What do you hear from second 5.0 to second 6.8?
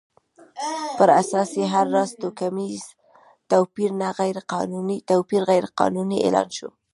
توپیر غیر قانوني اعلان شو.